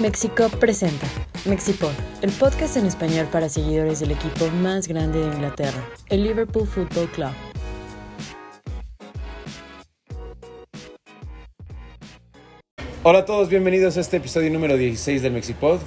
[0.00, 1.06] Mexico presenta
[1.44, 6.66] Mexipod, el podcast en español para seguidores del equipo más grande de Inglaterra, el Liverpool
[6.66, 7.32] Football Club.
[13.02, 15.80] Hola a todos, bienvenidos a este episodio número 16 del Mexipod.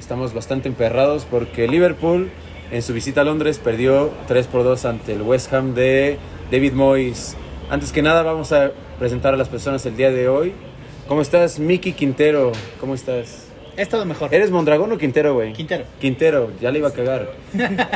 [0.00, 2.30] Estamos bastante emperrados porque Liverpool
[2.70, 6.16] en su visita a Londres perdió 3 por 2 ante el West Ham de
[6.50, 7.36] David Moyes.
[7.68, 10.54] Antes que nada vamos a presentar a las personas el día de hoy.
[11.06, 12.52] ¿Cómo estás, Miki Quintero?
[12.80, 13.47] ¿Cómo estás?
[13.78, 14.34] He estado mejor.
[14.34, 15.52] ¿Eres Mondragón o Quintero, güey?
[15.52, 15.84] Quintero.
[16.00, 17.30] Quintero, ya le iba a cagar.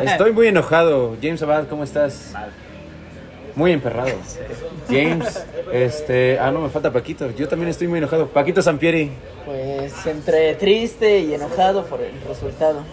[0.05, 1.16] Estoy muy enojado.
[1.20, 2.32] James Abad, ¿cómo estás?
[3.56, 4.12] Muy emperrado.
[4.88, 6.38] James, este.
[6.38, 7.28] Ah, no, me falta Paquito.
[7.32, 8.28] Yo también estoy muy enojado.
[8.28, 9.10] Paquito Sampieri.
[9.45, 12.84] Pues entre triste y enojado por el resultado.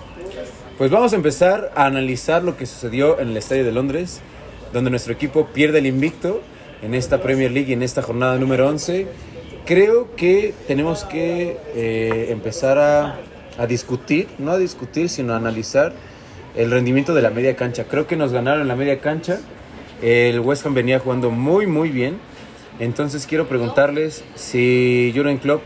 [0.80, 4.20] Pues vamos a empezar a analizar lo que sucedió en el Estadio de Londres,
[4.74, 6.42] donde nuestro equipo pierde el invicto
[6.82, 9.06] en esta Premier League y en esta jornada número 11.
[9.70, 13.20] Creo que tenemos que eh, empezar a,
[13.56, 15.94] a discutir, no a discutir, sino a analizar
[16.56, 17.84] el rendimiento de la media cancha.
[17.84, 19.40] Creo que nos ganaron la media cancha.
[20.02, 22.18] El West Ham venía jugando muy, muy bien.
[22.80, 25.62] Entonces quiero preguntarles si Jurgen Klopp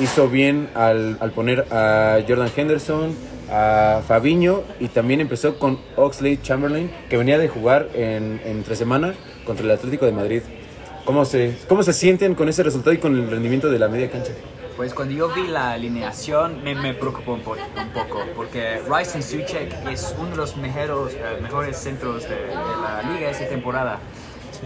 [0.00, 3.14] hizo bien al, al poner a Jordan Henderson,
[3.52, 9.14] a Fabiño y también empezó con Oxley Chamberlain, que venía de jugar en, entre semana
[9.46, 10.42] contra el Atlético de Madrid.
[11.04, 14.10] ¿Cómo se, ¿Cómo se sienten con ese resultado y con el rendimiento de la media
[14.10, 14.32] cancha?
[14.76, 18.80] Pues cuando yo vi la alineación me, me preocupó un, po- un poco porque
[19.18, 23.48] y Suchek es uno de los mejores, eh, mejores centros de, de la liga esta
[23.48, 23.98] temporada.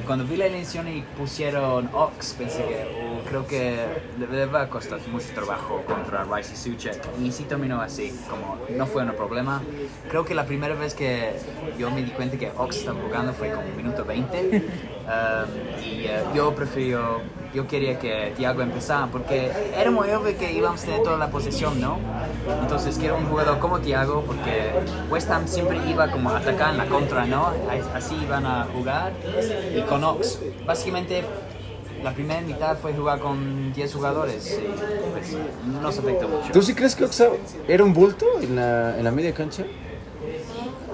[0.05, 3.85] Cuando vi la alineación y pusieron Ox pensé que oh, creo que
[4.19, 8.59] le, va a costar mucho trabajo contra Rice y Suchek y sí terminó así, como
[8.77, 9.63] no fue un problema.
[10.09, 11.33] Creo que la primera vez que
[11.79, 16.23] yo me di cuenta que Ox estaba jugando fue como minuto 20 um, y eh,
[16.35, 17.23] yo prefiero
[17.57, 21.31] yo quería que Thiago empezara porque era muy obvio que íbamos a tener toda la
[21.31, 21.99] posesión, ¿no?
[22.61, 24.73] Entonces quiero un jugador como Thiago porque
[25.11, 27.53] West Ham siempre iba como a atacar en la contra, ¿no?
[27.95, 29.13] Así iban a jugar
[29.75, 30.41] y con Ox.
[30.67, 31.25] Básicamente
[32.03, 35.37] la primera mitad fue jugar con 10 jugadores y pues,
[35.67, 36.53] no nos afectó mucho.
[36.53, 37.29] ¿Tú sí crees que Oxa
[37.67, 39.65] era un bulto en la, en la media cancha?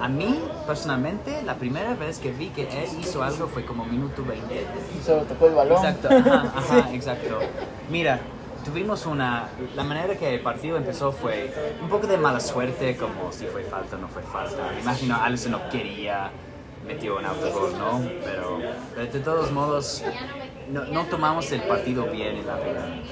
[0.00, 4.24] A mí, personalmente, la primera vez que vi que él hizo algo fue como minuto
[4.24, 4.66] 20.
[5.04, 5.76] Solo tocó el balón.
[5.76, 7.38] Exacto, ajá, ajá, exacto.
[7.88, 8.18] Mira,
[8.64, 9.48] tuvimos una...
[9.76, 13.62] La manera que el partido empezó fue un poco de mala suerte, como si fue
[13.62, 14.72] falta o no fue falta.
[14.74, 16.32] Me imagino Alisson no quería,
[16.86, 18.02] metió un autogol, ¿no?
[18.24, 18.58] Pero,
[19.12, 20.02] de todos modos,
[20.70, 23.02] no, no tomamos el partido bien en la primera.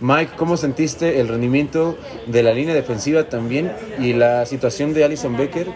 [0.00, 5.36] Mike, ¿cómo sentiste el rendimiento de la línea defensiva también y la situación de Alison
[5.36, 5.66] Becker?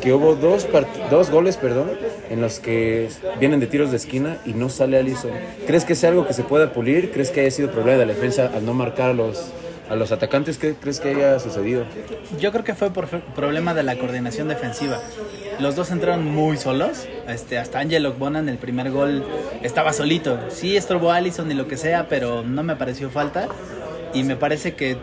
[0.00, 0.66] Que hubo dos,
[1.10, 1.90] dos goles perdón,
[2.30, 5.30] en los que vienen de tiros de esquina y no sale Alison.
[5.66, 7.12] ¿Crees que es algo que se pueda pulir?
[7.12, 9.52] ¿Crees que haya sido problema de la defensa al no marcar los,
[9.88, 10.58] a los atacantes?
[10.58, 11.84] ¿Qué crees que haya sucedido?
[12.40, 15.00] Yo creo que fue por problema de la coordinación defensiva.
[15.58, 17.06] Los dos entraron muy solos.
[17.28, 19.24] Este, hasta Angelo Bona en el primer gol
[19.62, 20.38] estaba solito.
[20.50, 23.48] Sí estorbó a Allison y lo que sea, pero no me pareció falta.
[24.12, 24.96] Y me parece que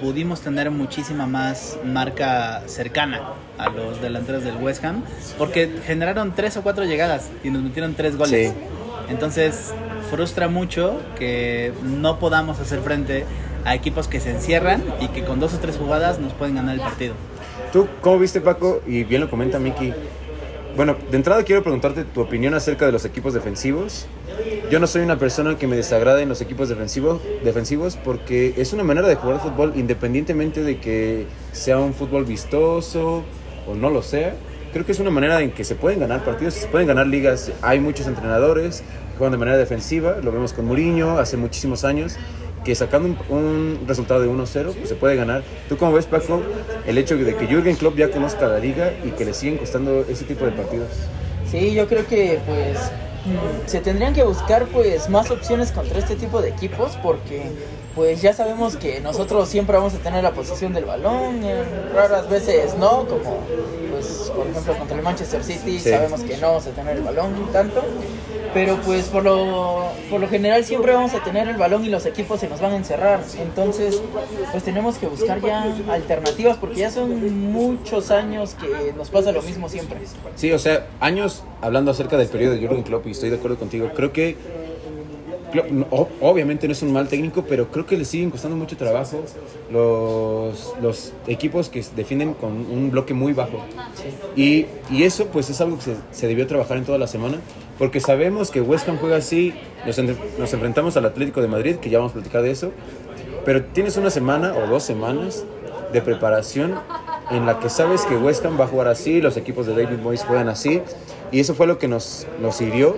[0.00, 5.02] pudimos tener muchísima más marca cercana a los delanteros del West Ham.
[5.36, 8.50] Porque generaron tres o cuatro llegadas y nos metieron tres goles.
[8.50, 8.56] Sí.
[9.10, 9.72] Entonces
[10.10, 13.24] frustra mucho que no podamos hacer frente
[13.64, 16.74] a equipos que se encierran y que con dos o tres jugadas nos pueden ganar
[16.74, 17.14] el partido.
[17.72, 18.80] ¿Tú cómo viste, Paco?
[18.86, 19.92] Y bien lo comenta Miki.
[20.76, 24.06] Bueno, de entrada quiero preguntarte tu opinión acerca de los equipos defensivos.
[24.70, 28.72] Yo no soy una persona que me desagrade en los equipos defensivos, defensivos porque es
[28.72, 33.24] una manera de jugar fútbol independientemente de que sea un fútbol vistoso
[33.66, 34.34] o no lo sea.
[34.72, 37.50] Creo que es una manera en que se pueden ganar partidos, se pueden ganar ligas.
[37.62, 42.16] Hay muchos entrenadores que juegan de manera defensiva, lo vemos con Mourinho hace muchísimos años,
[42.64, 45.42] que sacando un, un resultado de 1-0 pues se puede ganar.
[45.68, 46.42] ¿Tú cómo ves, Paco,
[46.86, 50.04] el hecho de que Jürgen Klopp ya conozca la liga y que le siguen costando
[50.08, 50.88] ese tipo de partidos?
[51.50, 52.78] Sí, yo creo que pues
[53.66, 57.42] se tendrían que buscar pues más opciones contra este tipo de equipos porque
[57.94, 61.64] pues ya sabemos que nosotros siempre vamos a tener la posición del balón, en
[61.94, 63.40] raras veces no, como
[63.90, 65.90] pues por ejemplo contra el Manchester City Sí.
[65.90, 67.82] sabemos que no vamos a tener el balón tanto,
[68.54, 72.06] pero pues por lo, por lo general siempre vamos a tener el balón y los
[72.06, 74.00] equipos se nos van a encerrar, entonces
[74.52, 79.42] pues tenemos que buscar ya alternativas porque ya son muchos años que nos pasa lo
[79.42, 79.98] mismo siempre.
[80.36, 83.58] Sí, o sea, años hablando acerca del periodo de Jürgen Klopp y estoy de acuerdo
[83.58, 83.90] contigo.
[83.94, 84.36] Creo que
[85.52, 88.54] Klopp, no, o- obviamente no es un mal técnico, pero creo que le siguen costando
[88.56, 89.22] mucho trabajo
[89.70, 93.58] los, los equipos que defienden con un bloque muy bajo.
[94.36, 97.38] Y, y eso pues es algo que se, se debió trabajar en toda la semana,
[97.78, 99.54] porque sabemos que West Ham juega así,
[99.86, 99.98] nos,
[100.52, 102.72] enfrentamos al Atlético de Madrid, que ya vamos a platicar de eso,
[103.44, 105.44] pero tienes una semana o dos semanas
[105.92, 106.74] de preparación
[107.30, 109.98] en la que sabes que West Ham va a jugar así, los equipos de David
[109.98, 110.82] Moyes juegan así,
[111.30, 112.96] y eso fue lo que nos, nos hirió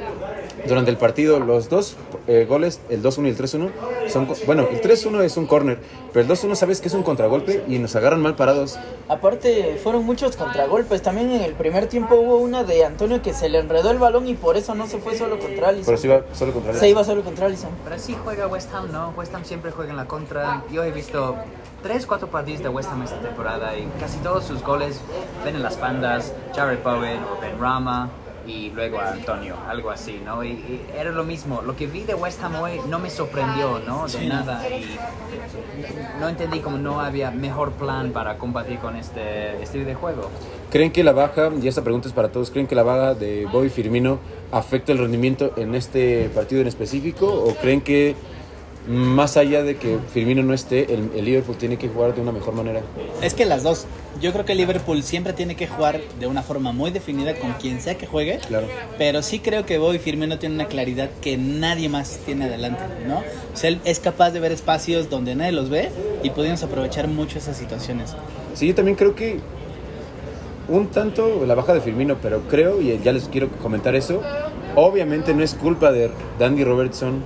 [0.66, 1.38] durante el partido.
[1.40, 1.96] Los dos
[2.26, 3.70] eh, goles, el 2-1 y el 3-1,
[4.08, 5.78] son, co- bueno, el 3-1 es un corner,
[6.12, 8.78] pero el 2-1 sabes que es un contragolpe y nos agarran mal parados.
[9.08, 11.02] Aparte, fueron muchos contragolpes.
[11.02, 14.28] También en el primer tiempo hubo una de Antonio que se le enredó el balón
[14.28, 15.86] y por eso no se fue solo contra Alisson.
[15.86, 17.70] Pero se iba solo contra Se iba solo contra Alisson.
[17.84, 19.12] Pero así juega West Ham, ¿no?
[19.16, 20.62] West Ham siempre juega en la contra.
[20.70, 21.34] Yo he visto
[21.82, 25.00] tres, cuatro partidos de West Ham esta temporada y casi todos sus goles
[25.44, 28.10] ven en las bandas, Jared Bowen o Ben Rama
[28.50, 30.42] y luego a Antonio, algo así, ¿no?
[30.42, 31.62] Y, y era lo mismo.
[31.62, 34.08] Lo que vi de West Ham hoy no me sorprendió, ¿no?
[34.08, 34.68] De nada.
[34.68, 34.96] Y
[36.18, 40.30] no entendí como no había mejor plan para combatir con este estilo de juego.
[40.70, 43.46] ¿Creen que la baja, y esta pregunta es para todos, ¿creen que la baja de
[43.46, 44.18] Bobby Firmino
[44.50, 47.26] afecta el rendimiento en este partido en específico?
[47.26, 48.16] ¿O creen que
[48.88, 52.32] más allá de que Firmino no esté, el, el Liverpool tiene que jugar de una
[52.32, 52.80] mejor manera?
[53.22, 53.86] Es que las dos.
[54.20, 57.80] Yo creo que Liverpool siempre tiene que jugar de una forma muy definida con quien
[57.80, 58.38] sea que juegue.
[58.38, 58.66] Claro.
[58.98, 63.18] Pero sí creo que Bobby Firmino tiene una claridad que nadie más tiene adelante, ¿no?
[63.18, 65.90] O sea, él es capaz de ver espacios donde nadie los ve
[66.22, 68.14] y podemos aprovechar mucho esas situaciones.
[68.54, 69.38] Sí, yo también creo que
[70.68, 74.22] un tanto la baja de Firmino, pero creo, y ya les quiero comentar eso,
[74.76, 77.22] obviamente no es culpa de Dandy Robertson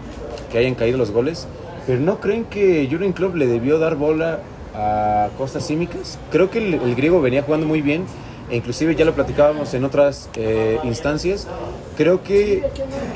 [0.55, 1.49] que hayan caído los goles,
[1.85, 4.39] pero ¿no creen que Jurgen Klopp le debió dar bola
[4.73, 6.17] a Costas Címicas?
[6.31, 8.05] Creo que el, el griego venía jugando muy bien,
[8.49, 11.49] e inclusive ya lo platicábamos en otras eh, instancias,
[11.97, 12.63] creo que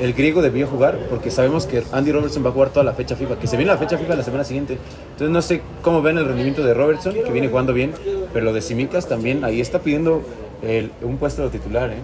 [0.01, 3.15] el griego debió jugar porque sabemos que Andy Robertson va a jugar toda la fecha
[3.15, 4.77] FIFA, que se viene la fecha FIFA la semana siguiente.
[5.11, 7.93] Entonces no sé cómo ven el rendimiento de Robertson, que viene jugando bien,
[8.33, 10.23] pero lo de Simicas también, ahí está pidiendo
[10.61, 11.89] el- un puesto de titular.
[11.91, 11.95] ¿eh?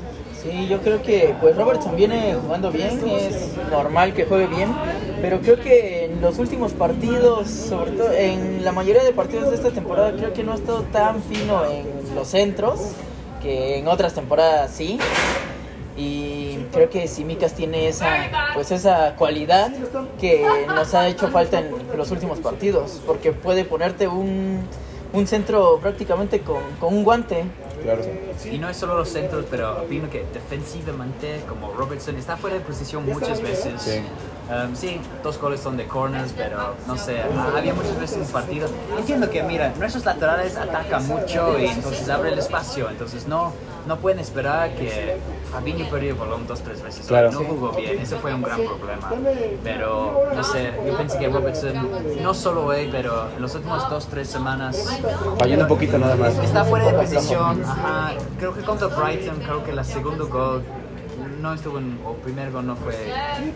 [0.45, 4.71] Sí, yo creo que pues Robertson viene jugando bien, es normal que juegue bien,
[5.19, 9.55] pero creo que en los últimos partidos, sobre todo en la mayoría de partidos de
[9.55, 12.91] esta temporada, creo que no ha estado tan fino en los centros,
[13.41, 14.99] que en otras temporadas sí.
[15.97, 18.07] Y creo que Simicas tiene esa
[18.53, 19.71] pues esa cualidad
[20.19, 24.59] que nos ha hecho falta en los últimos partidos, porque puede ponerte un,
[25.11, 27.45] un centro prácticamente con, con un guante.
[27.85, 28.01] Claro.
[28.51, 32.61] Y no es solo los centros, pero opino que defensivamente, como Robertson, está fuera de
[32.61, 33.81] posición muchas veces.
[33.81, 34.01] Sí.
[34.49, 38.31] Um, sí, dos goles son de corners, pero no sé, ha- había muchas veces el
[38.33, 38.67] partido.
[38.97, 43.53] Entiendo que, mira, nuestros laterales atacan mucho y entonces abre el espacio, entonces no,
[43.87, 47.05] no pueden esperar que Fabinho perdió el balón dos, tres veces.
[47.07, 47.31] Claro.
[47.31, 49.11] No jugó bien, eso fue un gran problema.
[49.63, 51.89] Pero, no sé, yo pensé que Robertson,
[52.21, 54.85] no solo hoy, pero en los últimos dos, tres semanas,
[55.39, 56.37] Fallando un poquito nada más.
[56.37, 58.13] Está fuera de posición, ajá.
[58.37, 60.63] Creo que contra Brighton, creo que la segundo gol
[61.45, 62.95] no estuvo en, o primer gol no fue,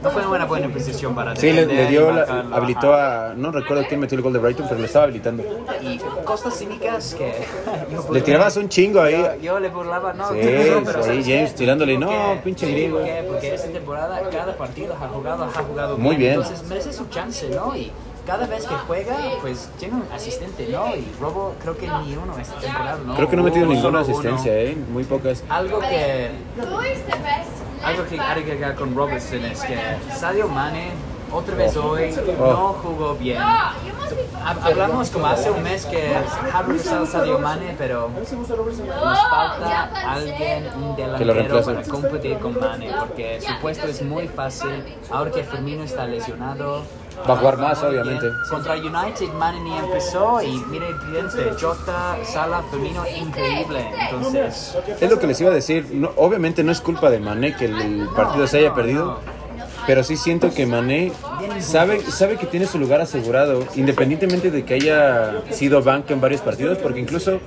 [0.01, 3.31] no fue una buena posición para Sí, le, le dio, la- marcarlo, habilitó ajá.
[3.31, 5.43] a, no recuerdo quién metió el gol de Brighton, pero le estaba habilitando.
[5.81, 7.33] Y costas cínicas que
[7.91, 9.13] yo Le tirabas un chingo ahí.
[9.13, 11.57] yo, yo le burlaba, no, Sí, no, pero sí, ¿sabes James qué?
[11.57, 12.97] tirándole, no, Porque- pinche sí, griego.
[12.99, 13.23] ¿por qué?
[13.27, 16.33] Porque esta temporada cada partido ha jugado, ha jugado Muy bien.
[16.35, 17.75] Entonces merece su chance, ¿no?
[17.75, 17.91] Y
[18.27, 20.95] cada vez que juega, pues tiene un asistente, ¿no?
[20.95, 23.15] Y Robo creo que ni uno esta temporada, ¿no?
[23.15, 24.77] Creo que no ha metido ninguna asistencia, ¿eh?
[24.91, 25.43] Muy pocas.
[25.49, 26.29] Algo que
[27.83, 29.77] algo que hay que agregar con Robertson es que
[30.15, 30.91] Sadio Mane
[31.31, 33.37] otra vez hoy no jugó bien.
[33.41, 33.75] Ha-
[34.63, 36.15] Hablamos como hace un mes que
[36.53, 43.39] ha regresado Sadio Mane, pero nos falta alguien, un delantero para competir con Mane, porque
[43.41, 44.83] su puesto es muy fácil.
[45.11, 46.83] Ahora que Firmino está lesionado,
[47.27, 48.31] Va a jugar más, obviamente.
[48.49, 53.85] Contra United, Mane ni empezó y mire, evidente, Jota, Sala, Firmino, increíble.
[54.09, 55.87] Entonces, Es lo que les iba a decir.
[55.91, 59.19] No, obviamente no es culpa de Mané que el partido se haya perdido.
[59.87, 61.11] Pero sí siento que Mané
[61.61, 66.41] sabe, sabe que tiene su lugar asegurado, independientemente de que haya sido banca en varios
[66.41, 67.39] partidos, porque incluso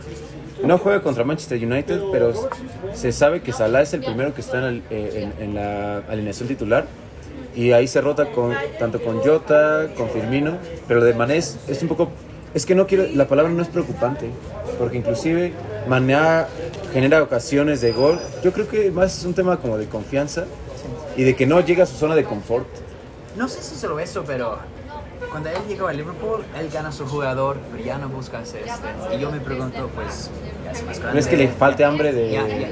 [0.64, 2.32] no juega contra Manchester United, pero
[2.94, 5.98] se sabe que Salah es el primero que está en, el- eh, en- en la
[6.08, 6.86] alineación titular.
[7.54, 10.56] Y ahí se rota con, tanto con Jota, con Firmino,
[10.88, 12.10] pero de Mané es, es un poco...
[12.54, 14.28] Es que no quiero, la palabra no es preocupante,
[14.78, 15.52] porque inclusive
[15.88, 16.44] Mané
[16.92, 18.18] genera ocasiones de gol.
[18.42, 20.44] Yo creo que más es un tema como de confianza
[21.16, 22.66] y de que no llega a su zona de confort.
[23.36, 24.58] No sé si solo eso, pero
[25.30, 28.64] cuando él llegó a Liverpool, él gana a su jugador, pero ya no busca hacer
[28.66, 29.16] este.
[29.16, 30.30] Y yo me pregunto, pues,
[30.64, 31.14] ya es más grande.
[31.14, 32.32] No es que le falte hambre de...
[32.32, 32.68] Ya, ya,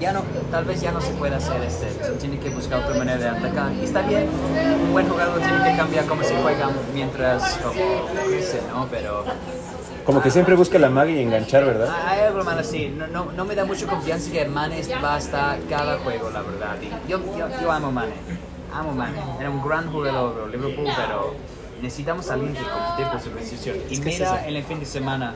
[0.00, 1.86] ya no, tal vez ya no se puede hacer este.
[2.20, 3.72] Tiene que buscar otra manera de atacar.
[3.72, 4.28] Y está bien,
[4.84, 7.74] un buen jugador tiene que cambiar cómo se juega mientras como,
[8.28, 8.86] crece, ¿no?
[8.90, 9.24] Pero
[10.04, 11.88] Como que siempre busca la magia y enganchar, ¿verdad?
[12.06, 12.88] hay algo mal así.
[12.88, 16.42] No, no, no me da mucha confianza que Mane va a estar cada juego, la
[16.42, 16.76] verdad.
[16.80, 18.12] Y yo, yo, yo amo Mane.
[18.72, 19.18] Amo Mane.
[19.40, 21.34] Era un gran jugador de Liverpool, pero
[21.84, 23.76] necesitamos a alguien que compite por su posición.
[23.88, 24.48] Y Es es mira, eso.
[24.48, 25.34] en el fin de semana,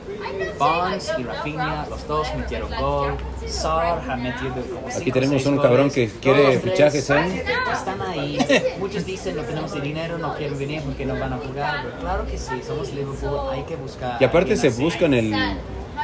[0.57, 3.13] Barnes y Rafinha, los dos metieron gol.
[3.47, 5.69] Sar ha metido como Aquí cinco, tenemos un goles.
[5.69, 7.45] cabrón que quiere fichajes, ¿eh?
[7.71, 8.37] Están ahí.
[8.79, 11.83] Muchos dicen no tenemos el dinero, no quieren venir porque no van a jugar.
[11.85, 14.17] Pero claro que sí, somos Liverpool, hay que buscar.
[14.19, 14.81] Y aparte se así.
[14.83, 15.33] buscan el,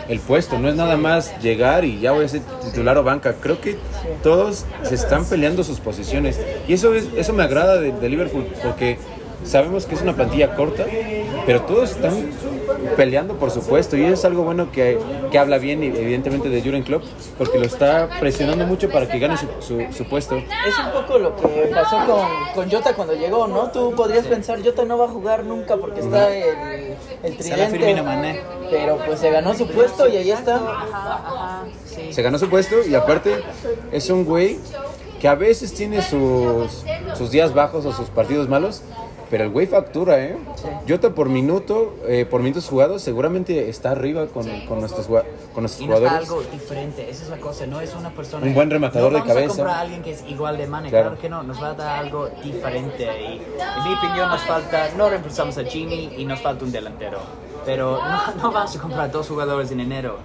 [0.08, 3.34] el puesto, no es nada más llegar y ya voy a ser titular o banca.
[3.34, 3.78] Creo que
[4.24, 6.40] todos se están peleando sus posiciones.
[6.68, 8.98] Y eso, es, eso me agrada de, de Liverpool, porque
[9.44, 10.86] sabemos que es una plantilla corta,
[11.46, 12.30] pero todos están
[12.96, 13.98] peleando por su puesto.
[13.98, 14.98] Y es algo bueno que,
[15.32, 17.04] que habla bien, evidentemente, de Jurgen Klopp,
[17.38, 20.38] porque lo está presionando mucho para que gane su, su- su puesto.
[20.38, 23.70] Es un poco lo que pasó con, con Jota cuando llegó, ¿no?
[23.72, 27.78] Tú podrías pensar, Jota no va a jugar nunca porque está el, el tridente.
[27.78, 28.42] Firmino Mané.
[28.70, 30.56] Pero pues se ganó su puesto y ahí está.
[30.56, 30.88] Ajá,
[31.26, 32.12] ajá, sí.
[32.14, 33.42] se ganó su puesto y aparte
[33.92, 34.58] es un güey
[35.20, 36.84] que a veces tiene sus,
[37.18, 38.82] sus días bajos o sus partidos malos,
[39.30, 40.38] pero el güey factura, ¿eh?
[40.88, 45.24] Jota por minuto, eh, por minutos jugados, seguramente está arriba con, con nuestros, con
[45.64, 46.30] nuestros Y no está jugadores.
[46.30, 48.46] algo diferente, esa es la cosa, no es una persona...
[48.46, 49.54] Un buen rematador no de vamos cabeza.
[49.54, 51.06] a comprar a alguien que es igual de Mane, Claro.
[51.10, 51.22] claro.
[51.22, 53.04] que no, nos va a dar algo diferente.
[53.04, 57.20] Y en mi opinión nos falta, no reemplazamos a Jimmy y nos falta un delantero.
[57.66, 60.18] Pero no, no vamos a comprar dos jugadores en enero,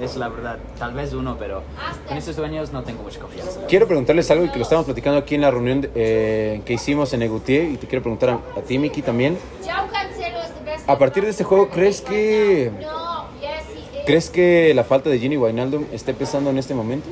[0.00, 0.58] es la verdad.
[0.78, 1.62] Tal vez uno, pero
[2.06, 3.60] con estos dueños no tengo mucha confianza.
[3.68, 7.12] Quiero preguntarles algo y que lo estamos platicando aquí en la reunión eh, que hicimos
[7.12, 9.36] en Egutier y te quiero preguntar a, a ti, Miki, también.
[9.64, 10.88] João Cancelo es the best.
[10.88, 14.04] A partir de este juego, ¿crees que is.
[14.06, 17.08] crees que la falta de Gini Wijnaldum esté pesando en este momento?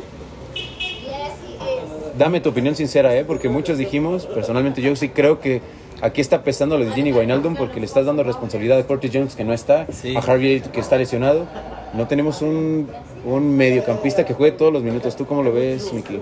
[0.54, 2.16] Is.
[2.18, 3.25] Dame tu opinión sincera, ¿eh?
[3.25, 5.62] porque muchos dijimos, personalmente yo sí creo que
[6.02, 9.35] aquí está pesando lo de Gini Wijnaldum porque le estás dando responsabilidad a Curtis Jones
[9.37, 10.16] que no está, Sí.
[10.16, 11.47] a Harvey que está lesionado.
[11.95, 12.88] No tenemos un,
[13.25, 15.16] un mediocampista que juegue todos los minutos.
[15.16, 16.19] ¿Tú cómo lo ves, Miki?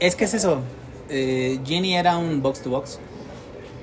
[0.00, 0.58] Es que es eso.
[1.08, 2.98] Eh, Gini era un box to box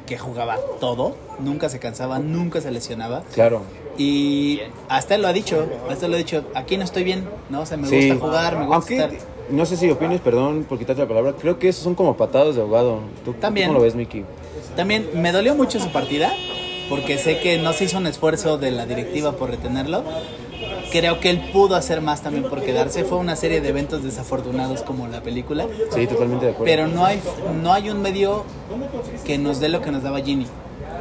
[0.07, 3.21] que jugaba todo, nunca se cansaba, nunca se lesionaba.
[3.33, 3.61] Claro.
[3.97, 7.25] Y hasta él lo ha dicho, hasta él lo ha dicho, aquí no estoy bien,
[7.49, 7.61] ¿no?
[7.61, 8.09] O sea, me Sí.
[8.09, 9.11] gusta jugar, me gusta Aunque, estar...
[9.51, 12.55] no sé si opines, perdón por quitarte la palabra, creo que esos son como patadas
[12.55, 13.01] de ahogado.
[13.25, 13.67] ¿Tú, tú También.
[13.67, 14.23] cómo lo ves, Miki?
[14.79, 16.31] También me dolió mucho su partida,
[16.87, 20.05] porque sé que no se hizo un esfuerzo de la directiva por retenerlo.
[20.89, 23.03] Creo que él pudo hacer más también por quedarse.
[23.03, 25.67] Fue una serie de eventos desafortunados como la película.
[25.93, 26.71] Sí, totalmente de acuerdo.
[26.71, 27.19] Pero no hay,
[27.61, 28.45] no hay un medio
[29.25, 30.47] que nos dé lo que nos daba Gini.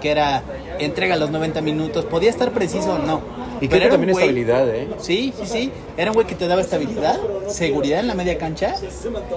[0.01, 0.43] Que era
[0.81, 2.05] entrega los 90 minutos.
[2.05, 3.21] Podía estar preciso o no.
[3.61, 4.89] y creo pero que también güey- estabilidad, ¿eh?
[4.99, 5.73] Sí, sí, sí.
[5.97, 7.17] Era un güey que te daba estabilidad,
[7.47, 8.75] seguridad en la media cancha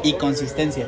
[0.03, 0.88] y consistencia.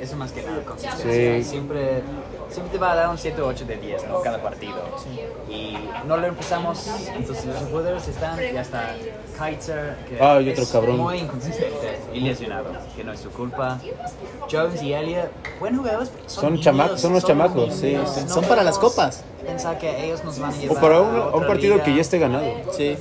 [0.00, 1.38] Eso más que nada, consistencia.
[1.42, 1.44] Sí.
[1.44, 2.02] Siempre,
[2.50, 4.20] siempre te va a dar un 7 o 8 de 10, ¿no?
[4.20, 4.76] Cada partido.
[5.48, 5.76] Y
[6.06, 6.86] no lo empezamos,
[7.16, 8.94] entonces los jugadores están, ya está
[9.38, 10.96] Kaiser, que Ah, y otro es cabrón.
[10.98, 13.78] muy inconsistente y lesionado, que no es su culpa.
[14.50, 18.20] Jones y Elliot, buenos jugadores, Son niños, chama- son unos chamacos, sí, niños, sí.
[18.26, 19.24] no Son para las copas.
[19.46, 21.84] Pensar que ellos nos van a O llevar para a un, a un partido liga.
[21.84, 22.44] que ya esté ganado.
[22.76, 22.96] Sí.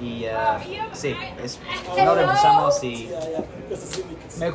[0.00, 0.58] Y ah,
[0.92, 1.14] sí,
[1.44, 1.58] es,
[1.96, 3.10] no empezamos y
[4.38, 4.46] me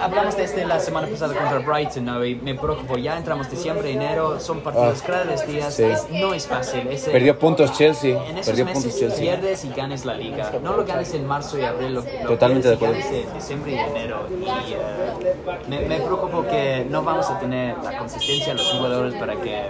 [0.00, 2.24] hablamos de este la semana pasada contra Brighton, ¿no?
[2.24, 5.82] Y me preocupo, ya entramos diciembre, enero, son partidos Ah, cada tres días, sí.
[5.82, 6.86] es- no es fácil.
[6.88, 8.10] ese- Perdió puntos Chelsea.
[8.28, 9.20] En esos Perdió meses puntos Chelsea.
[9.20, 10.52] pierdes y ganes la liga.
[10.62, 12.94] No lo ganes en marzo y abril, lo, lo Totalmente de acuerdo.
[12.94, 14.28] ganes en diciembre y enero.
[14.30, 19.14] Y ah, me, me preocupo que no vamos a tener la consistencia de los jugadores
[19.14, 19.62] para que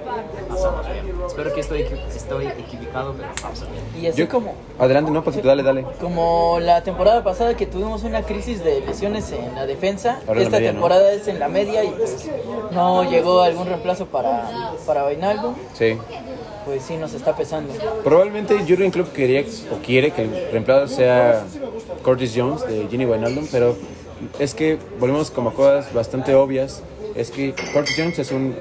[0.50, 1.14] pasamos bien.
[1.26, 1.82] Espero que estoy,
[2.14, 4.02] estoy equivocado, pero vamos a ver.
[4.02, 5.84] Y así Yo- como, Adelante, no, Paquito, dale, dale.
[6.00, 10.50] como la temporada pasada que tuvimos una crisis de lesiones en la defensa, Ahora en
[10.50, 12.28] la esta temporada es en la media y pues
[12.72, 15.96] no llegó algún reemplazo para, para Wijnaldum, Sí.
[16.66, 17.72] pues sí nos está pesando.
[18.02, 19.42] Probablemente Jurgen Klopp quería
[19.72, 21.44] o quiere que el reemplazo sea
[22.02, 23.76] Curtis Jones de Ginny Wijnaldum, pero
[24.38, 26.82] es que volvemos como a cosas bastante obvias.
[27.14, 28.56] Es que Curtis Jones es un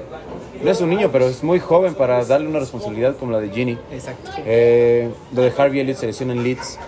[0.64, 3.50] no es un niño, pero es muy joven para darle una responsabilidad como la de
[3.50, 3.78] Ginny.
[3.92, 4.30] Exacto.
[4.46, 6.78] Eh, lo de Harvey Elliott se lesiona en Leeds.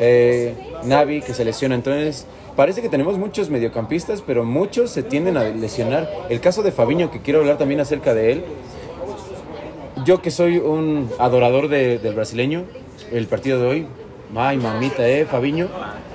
[0.00, 1.74] Eh, Navi que se lesiona.
[1.74, 2.26] Entonces,
[2.56, 6.10] parece que tenemos muchos mediocampistas, pero muchos se tienden a lesionar.
[6.30, 8.44] El caso de Fabiño, que quiero hablar también acerca de él.
[10.04, 12.64] Yo que soy un adorador de- del brasileño,
[13.12, 13.86] el partido de hoy,
[14.34, 15.68] ay mamita, eh, Fabiño.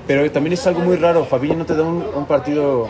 [0.08, 2.88] Pero también es algo muy raro, Fabiño no te da un, partido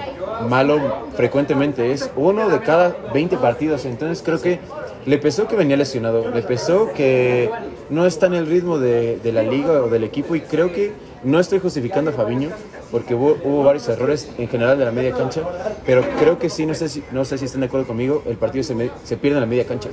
[0.47, 0.79] malo
[1.15, 3.85] frecuentemente, es uno de cada 20 partidos.
[3.85, 4.59] Entonces creo que
[5.05, 7.49] le pesó que venía lesionado, le pesó que
[7.89, 10.93] no está en el ritmo de, de la liga o del equipo y creo que
[11.23, 12.49] no estoy justificando a Fabiño
[12.91, 15.41] porque hubo, varios errores en general de la media cancha,
[15.85, 18.35] pero creo que sí, no sé si, no sé si están de acuerdo conmigo, el
[18.35, 19.89] partido se, se pierde en la media cancha.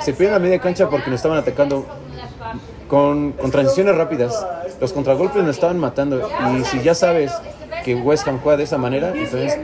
[0.00, 1.84] Se pierde en la media cancha porque nos estaban atacando
[2.88, 4.46] con, con transiciones rápidas.
[4.80, 6.28] Los contragolpes nos estaban matando.
[6.58, 7.32] Y si ya sabes
[7.84, 9.58] que West Ham juega de esa manera, entonces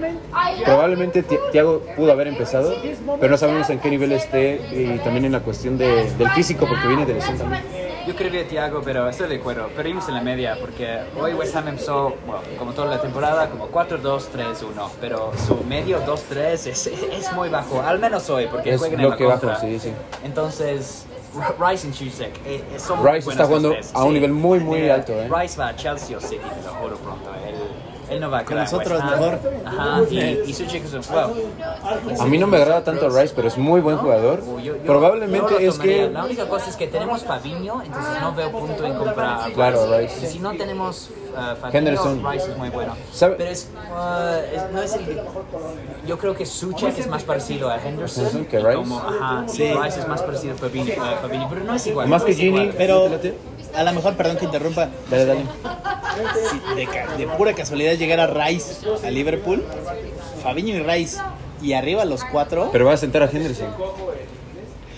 [0.64, 2.74] probablemente Thiago pudo haber empezado,
[3.20, 6.66] pero no sabemos en qué nivel esté y también en la cuestión de- del físico
[6.68, 7.62] porque viene de lesión también.
[8.06, 9.68] Yo creo que Thiago, pero estoy de acuerdo.
[9.76, 13.68] Perdimos en la media porque hoy West Ham empezó, bueno, como toda la temporada, como
[13.70, 14.90] 4-2-3-1.
[15.00, 19.02] Pero su medio 2-3 es, es muy bajo, al menos hoy, porque Es juegan en
[19.02, 19.60] la bloque bajo, contra.
[19.60, 19.92] sí, sí.
[20.24, 21.06] Entonces,
[21.58, 24.80] Rice y Chusek eh, eh, son Rice está jugando tres, a un nivel muy, muy
[24.82, 25.28] Mira, alto, ¿eh?
[25.34, 27.30] Rice va a Chelsea o City, te lo juro pronto.
[27.46, 27.54] Él,
[28.10, 29.10] él no va a Con en nosotros Ham.
[29.10, 29.38] mejor.
[29.64, 31.00] Ajá, y, y Suchek es un...
[31.14, 34.42] Well, A mí no me agrada tanto Rice, pero es muy buen jugador.
[34.44, 38.34] Yo- yo- Probablemente yo es que La única cosa es que tenemos Fabinho, entonces no
[38.34, 40.26] veo punto en comprar a Claro, Rice.
[40.26, 42.22] Y si no tenemos uh, Fabinho, Henderson.
[42.32, 42.96] Rice es muy bueno.
[43.12, 43.34] ¿Sabe?
[43.36, 45.20] Pero es, uh, es- no es el...
[46.06, 48.24] Yo creo que Suchek es más parecido a Henderson.
[48.26, 48.74] Henderson que Rice.
[48.74, 49.64] Como, ajá, Sí.
[49.72, 52.08] Rice es más parecido a a Fabinho, pero no es igual.
[52.08, 52.34] más no que.
[52.34, 53.08] Gini, Pero
[53.74, 55.40] a lo mejor, perdón que interrumpa, Dale, dale.
[56.50, 59.64] si de, de pura casualidad llegara Rice a Liverpool,
[60.42, 61.18] Fabinho y Rice
[61.62, 63.68] y arriba los cuatro, Pero va a sentar a Henderson.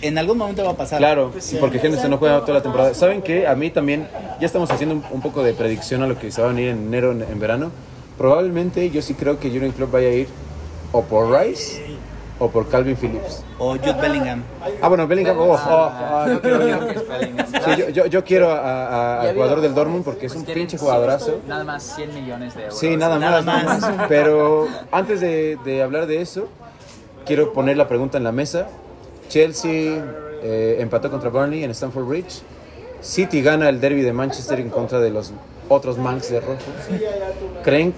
[0.07, 0.97] En algún momento va a pasar.
[0.99, 2.93] Claro, porque Henderson no juega toda la temporada.
[2.93, 3.47] ¿Saben qué?
[3.47, 4.07] A mí también,
[4.39, 6.69] ya estamos haciendo un, un poco de predicción a lo que se va a venir
[6.69, 7.71] en enero, en, en verano.
[8.17, 10.27] Probabbelmente yo sí creo que Jurgen Klopp vaya a ir
[10.91, 11.81] o por Rice
[12.39, 13.43] o por Calvin Phillips.
[13.57, 14.43] O Jude Bellingham.
[14.81, 15.37] Ah, bueno, Bellingham.
[15.39, 17.45] Oh, oh, Bellingham.
[17.47, 18.57] Sí, yo, yo, yo quiero a-
[19.17, 21.39] a- al jugador del Dortmund porque es un Pues pinche jugadorazo.
[21.47, 22.77] Nada más 100 millones de euros.
[22.79, 23.79] Sí, nada, nada más.
[23.81, 23.91] más.
[24.09, 26.47] Pero antes de, de hablar de eso,
[27.25, 28.67] quiero poner la pregunta en la mesa.
[29.29, 30.03] Chelsea
[30.43, 32.41] eh, empató contra Burnley en Stamford Bridge.
[33.01, 35.31] City gana el derby de Manchester en contra de los
[35.69, 36.59] otros Manx de rojo.
[37.63, 37.93] ¿Creen?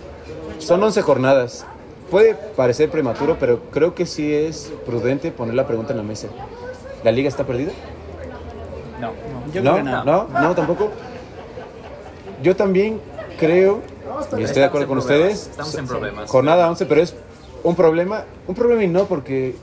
[0.60, 1.66] Son 11 jornadas.
[2.10, 6.28] Puede parecer prematuro, pero creo que sí es prudente poner la pregunta en la mesa.
[7.04, 7.72] ¿La liga está perdida?
[9.00, 9.12] No.
[9.54, 10.04] Yo no, creo que no.
[10.04, 10.90] no, no, tampoco.
[12.42, 13.02] Yo también
[13.40, 13.82] creo,
[14.38, 16.30] y estoy de acuerdo con Estamos en problemas, ustedes, estamos en problemas.
[16.30, 17.16] jornada 11, pero es
[17.64, 19.56] un problema, un problema y no porque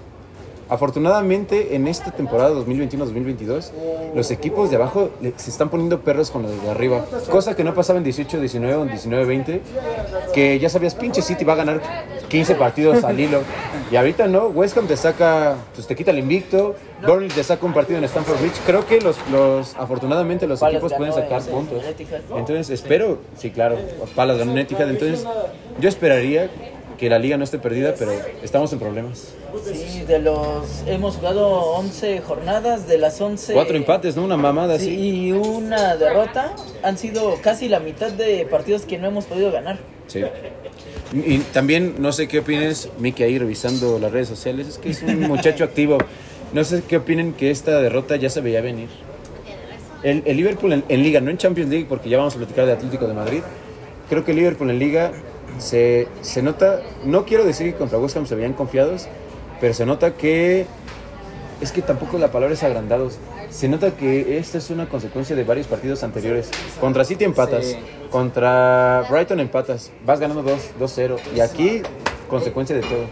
[0.68, 3.70] afortunadamente en esta temporada 2021-2022
[4.14, 7.74] los equipos de abajo se están poniendo perros con los de arriba, cosa que no
[7.74, 9.60] pasaba en 18-19 o en 19-20,
[10.32, 11.80] que ya sabías, pinche City va a ganar
[12.28, 13.42] 15 partidos al hilo.
[13.90, 16.74] Y ahorita no, West Ham te saca, pues te quita el invicto,
[17.06, 18.60] Burnley te saca un partido en Stamford Bridge.
[18.66, 21.82] Creo que los, los afortunadamente los equipos pueden sacar puntos.
[22.36, 23.76] Entonces espero, sí, claro,
[24.14, 25.26] Palas ganó en Etihad, entonces
[25.78, 26.50] yo esperaría
[26.98, 29.28] que la liga no esté perdida, pero estamos en problemas.
[29.64, 30.82] Sí, de los.
[30.86, 33.52] Hemos jugado 11 jornadas, de las 11.
[33.52, 34.24] Cuatro empates, ¿no?
[34.24, 34.94] Una mamada Sí, así.
[35.26, 36.54] y una derrota.
[36.82, 39.78] Han sido casi la mitad de partidos que no hemos podido ganar.
[40.06, 40.22] Sí.
[41.12, 45.02] Y también, no sé qué opines, Miki ahí revisando las redes sociales, es que es
[45.02, 45.98] un muchacho activo.
[46.52, 48.88] No sé qué opinen que esta derrota ya se veía venir.
[50.02, 52.66] El, el Liverpool en, en Liga, no en Champions League, porque ya vamos a platicar
[52.66, 53.40] de Atlético de Madrid.
[54.08, 55.12] Creo que el Liverpool en Liga
[55.58, 59.08] se, se nota, no quiero decir que contra West Ham se veían confiados,
[59.60, 60.66] pero se nota que,
[61.60, 63.18] es que tampoco la palabra es agrandados.
[63.50, 66.50] Se nota que esta es una consecuencia de varios partidos anteriores.
[66.80, 67.78] Contra City empatas, Sí.
[68.10, 71.18] contra Brighton empatas, vas ganando 2 2-0.
[71.36, 71.82] Y aquí,
[72.28, 73.06] consecuencia de todo.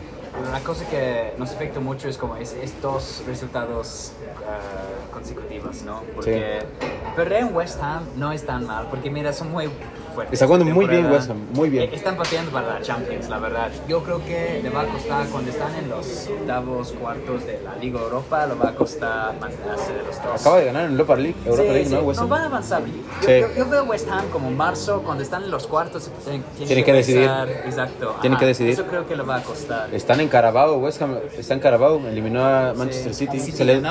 [0.48, 4.12] Una cosa que nos afecta mucho es como es, estos resultados
[4.48, 4.58] ah,
[5.12, 6.02] consecutivos, ¿no?
[6.14, 6.58] Porque
[7.14, 9.68] perder en West Ham no es tan mal, porque mira, son muy
[10.12, 10.34] fuertes.
[10.34, 11.10] Está jugando muy bien.
[11.10, 11.84] West Ham, muy bien.
[11.84, 13.70] Eh, Están pateando para la Champions, la verdad.
[13.88, 17.76] Yo creo que le va a costar, cuando están en los octavos, cuartos de la
[17.76, 20.40] Liga Europa, le va a costar mantenerse de los dos.
[20.40, 22.00] Acaba de ganar en Europa League, Europa Sí, League, sí, ¿no?
[22.02, 22.30] West no Ham.
[22.30, 22.82] van a avanzar.
[22.84, 22.92] Yo,
[23.26, 23.40] Sí.
[23.40, 26.92] yo- yo veo West Ham como marzo, cuando están en los cuartos, tienen, Tienen que
[26.92, 27.20] decidir.
[27.28, 28.16] pensar- Exacto.
[28.20, 28.40] Tienen ajá.
[28.40, 28.72] que decidir.
[28.72, 29.92] Eso creo que le va a costar.
[29.94, 33.40] Están en Carabao, West Ham está en Carabao, eliminó a Manchester City.
[33.40, 33.82] Sí, Se les-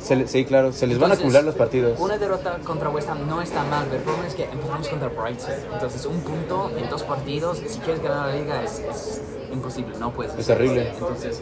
[0.00, 1.98] se sí, claro, se les van a Entonces, acumular los partidos.
[1.98, 5.08] Una derrota contra West Ham no está mal, pero el problema es que empezamos contra
[5.08, 5.50] Brighton.
[5.72, 10.10] Entonces, un punto en dos partidos, si quieres ganar la liga, es, es imposible, no
[10.12, 10.34] puedes.
[10.36, 10.90] Es terrible.
[10.90, 11.40] Entonces,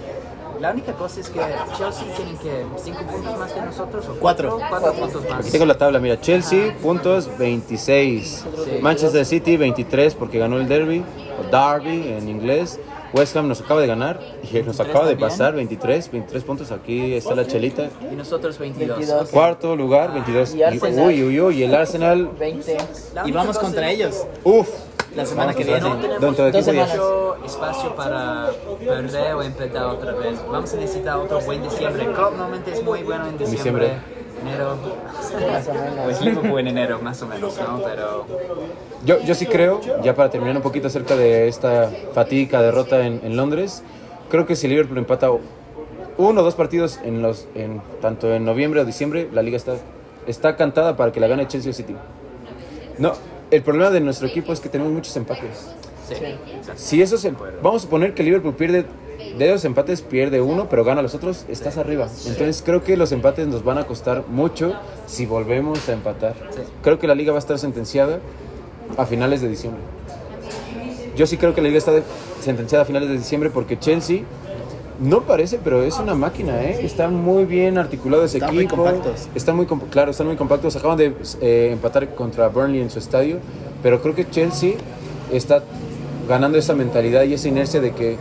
[0.61, 1.39] la única cosa es que
[1.77, 4.59] Chelsea tienen que cinco puntos más que nosotros o Cuatro.
[4.71, 5.41] cuatro puntos más.
[5.41, 8.79] Aquí tengo la tabla, mira, Chelsea puntos 26, Sí.
[8.81, 11.05] Manchester City 23 porque ganó el derby,
[11.39, 12.81] o derby en inglés.
[13.17, 15.19] West Ham nos acaba de ganar y nos acaba de también.
[15.31, 16.71] pasar 23, 23 puntos.
[16.71, 17.89] Aquí está la chelita.
[18.13, 18.99] Y nosotros 22.
[18.99, 19.31] 22.
[19.31, 20.55] Cuarto lugar, 22.
[20.55, 21.07] Y Arsenal.
[21.07, 22.77] uy, uy, uy, y el Arsenal, 20.
[23.15, 24.69] La Y vamos contra ellos uff.
[25.15, 26.03] la semana que que no viene.
[26.03, 26.99] tenemos Dentro de dos 15 días.
[27.47, 30.39] espacio para perder o empatar otra vez.
[30.51, 32.05] Vamos a necesitar otro buen diciembre.
[32.13, 33.57] Klopp normalmente es muy bueno en diciembre.
[33.89, 34.16] Diciembre.
[34.47, 34.77] Enero.
[35.51, 36.05] Más o menos.
[36.05, 37.83] Pues Liverpool en enero, más o menos, ¿no?
[37.83, 38.27] Pero
[39.05, 43.21] Yo, yo sí creo, ya para terminar un poquito acerca de esta fatídica derrota en,
[43.25, 43.83] en Londres,
[44.31, 45.31] creo que si Liverpool empata
[46.19, 49.75] uno o dos partidos en los, en, tanto en noviembre o diciembre, la liga está,
[50.27, 51.95] está cantada para que la gane Chelsea o City.
[52.99, 53.13] No,
[53.51, 55.75] el problema de nuestro equipo es que tenemos muchos empates.
[56.09, 56.15] Sí.
[56.77, 58.87] Si esos, em- vamos a suponer que Liverpool pierde
[59.39, 62.09] de esos empates pierde uno, pero gana los otros, estás arriba.
[62.27, 64.75] Entonces creo que los empates nos van a costar mucho
[65.07, 66.35] si volvemos a empatar.
[66.83, 68.21] Creo que la liga va a estar sentenciada
[68.97, 69.83] a finales de diciembre.
[71.17, 71.93] Yo sí creo que la liga está
[72.41, 74.21] sentenciada a finales de diciembre porque Chelsea
[75.01, 76.79] no parece, pero es una máquina, ¿eh?
[76.83, 78.83] Está muy bien articulado ese Están muy equipo.
[78.83, 79.29] compactos.
[79.35, 80.75] Están muy comp- claro, están muy compactos.
[80.77, 83.39] Acaban de eh, empatar contra Burnley en su estadio,
[83.83, 84.73] pero creo que Chelsea
[85.33, 85.63] está
[86.29, 88.17] ganando esa mentalidad y esa inercia de que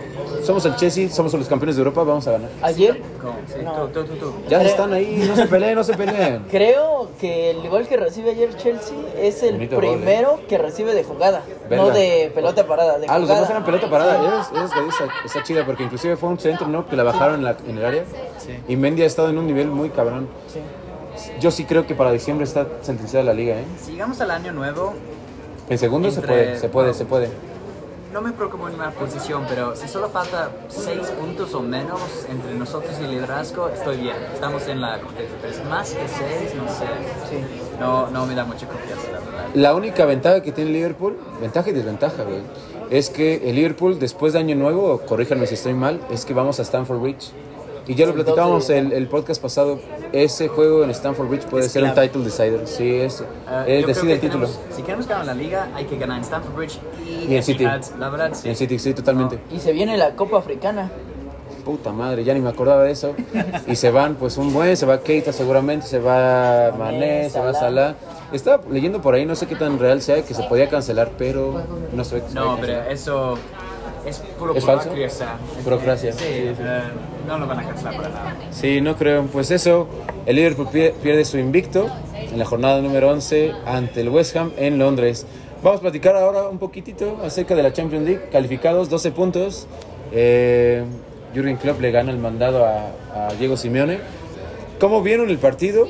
[0.46, 2.50] somos el Chelsea, somos los campeones de Europa, vamos a ganar.
[2.62, 3.34] Ayer ¿Cómo?
[3.48, 3.74] Sí, No.
[3.88, 4.34] tú, tú, tú, tú.
[4.48, 6.46] Ya Creo- están ahí, no se peleen, no se peleen.
[6.52, 9.92] creo que el gol que recibe ayer Chelsea es el Bonito gol, ¿eh?
[9.98, 13.90] primero que recibe de jugada, no de pelota parada, de Ah, los demás eran pelota
[13.90, 14.16] parada.
[14.16, 16.88] Esa, esa estadística está chida porque inclusive fue un centro, ¿no?
[16.88, 18.04] Que la bajaron en, la- en el área.
[18.38, 18.52] Sí.
[18.68, 20.28] Y Mendy ha estado en un nivel muy cabrón.
[20.48, 20.60] Sí.
[21.40, 23.64] Yo sí creo que para diciembre está sentenciada la liga, ¿eh?
[23.84, 24.94] Si llegamos al año nuevo,
[25.70, 27.30] En segundo se Entre- puede, se puede, se puede.
[28.16, 32.00] No me preocupo en una posición, pero si solo falta 6 puntos o menos
[32.30, 34.16] entre nosotros y el liderazgo, estoy bien.
[34.34, 36.86] Estamos en la competencia, pero es más que 6, no sé.
[37.78, 39.50] No, no me da mucha confianza, la verdad.
[39.54, 42.40] La única ventaja que tiene Liverpool, ventaja y desventaja, güey,
[42.90, 46.62] es que el Liverpool después de Año Nuevo, corríjanme si estoy mal, es que vamos
[46.62, 47.34] a Stamford Bridge.
[47.88, 49.80] Y ya lo El 12 platicábamos el, el podcast pasado,
[50.12, 52.08] ese juego en Stamford Bridge puede Es ser un clave.
[52.08, 52.68] title decider.
[52.68, 53.24] Sí, es,
[53.66, 54.48] creo decide el título.
[54.48, 57.44] tenemos- si queremos ganar la liga, hay que ganar en Stamford Bridge y, Y en
[57.44, 57.64] City.
[58.00, 58.50] La verdad, sí.
[58.50, 59.40] En City, sí, totalmente.
[59.52, 60.90] Y se viene la Copa Africana.
[61.64, 63.16] Puta madre, ya ni me acordaba de eso.
[63.68, 67.54] Y se van, pues un buen, se va Keita seguramente, se va Mané, se va
[67.54, 67.96] Salah.
[68.32, 71.62] Estaba leyendo por ahí, no sé qué tan real sea, que se podía cancelar, pero
[71.94, 72.22] no sé.
[72.34, 73.36] No, pero eso
[74.06, 74.90] es puro ¿Es falso?
[74.90, 75.38] burocracia.
[75.64, 76.14] Burocracia.
[76.14, 76.62] Sí, Sí, sí.
[76.64, 76.82] eh,
[77.26, 78.36] no lo van a cancelar para nada.
[78.52, 79.24] Sí, no creo.
[79.24, 79.88] Pues eso,
[80.26, 84.52] el Liverpool pie- pierde su invicto en la jornada número 11 ante el West Ham
[84.58, 85.26] en Londres.
[85.64, 88.30] Vamos a platicar ahora un poquitito acerca de la Champions League.
[88.32, 89.68] Calificados, 12 puntos.
[90.12, 90.84] Eh,
[91.34, 94.00] Jürgen Klopp le gana el mandado a, a Diego Simeone.
[94.80, 95.88] ¿Cómo vieron el partido?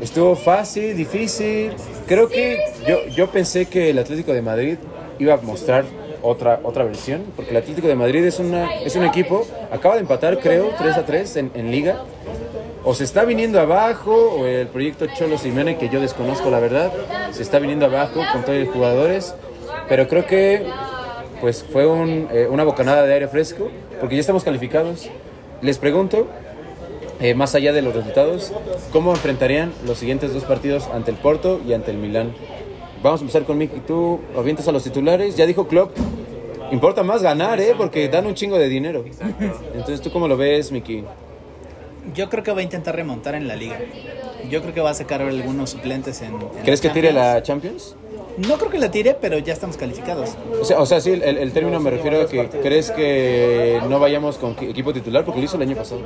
[0.00, 1.72] Estuvo fácil, difícil.
[2.06, 2.58] Creo que
[2.88, 4.76] yo, yo pensé que el Atlético de Madrid
[5.18, 5.84] iba a mostrar
[6.22, 10.00] otra, otra versión, porque el Atlético de Madrid es, una, es un equipo, acaba de
[10.00, 12.02] empatar creo 3 a 3 en, liga,
[12.84, 16.92] o se está viniendo abajo, o el proyecto Cholo Simeone, que yo desconozco la verdad,
[17.30, 19.34] se está viniendo abajo con todos los jugadores,
[19.88, 20.66] pero creo que
[21.40, 23.68] pues fue un, eh, una bocanada de aire fresco,
[24.00, 25.08] porque ya estamos calificados.
[25.60, 26.28] Les pregunto,
[27.20, 28.52] eh, más allá de los resultados,
[28.92, 32.32] ¿cómo enfrentarían los siguientes dos partidos ante el Porto y ante el Milán?
[33.02, 33.80] Vamos a empezar con Miki.
[33.80, 35.36] Tú avientas a los titulares.
[35.36, 35.96] Ya dijo Klopp,
[36.70, 37.74] importa más ganar, ¿eh?
[37.76, 39.04] Porque dan un chingo de dinero.
[39.74, 41.04] Entonces, ¿tú cómo lo ves, Miki?
[42.14, 43.78] Yo creo que va a intentar remontar en la liga.
[44.48, 46.34] Yo creo que va a sacar algunos suplentes en.
[46.34, 47.96] en ¿Crees que tire la Champions?
[48.38, 50.36] No creo que la tire, pero ya estamos calificados.
[50.60, 54.00] O sea, o sea sí, el, el término me refiero a que crees que no
[54.00, 56.00] vayamos con equipo titular porque lo hizo el año pasado.